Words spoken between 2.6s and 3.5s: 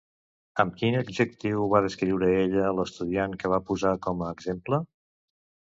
l'estudiant